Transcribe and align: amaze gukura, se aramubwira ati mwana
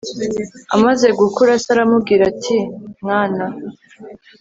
amaze 0.75 1.07
gukura, 1.19 1.51
se 1.63 1.67
aramubwira 1.73 2.23
ati 2.31 2.57
mwana 3.03 3.45